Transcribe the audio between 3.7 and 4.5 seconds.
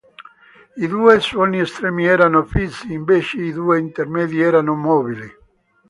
intermedi